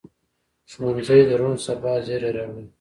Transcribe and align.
ښوونځی 0.71 1.21
د 1.29 1.31
روڼ 1.39 1.55
سبا 1.65 1.93
زېری 2.05 2.31
راوړي 2.37 2.65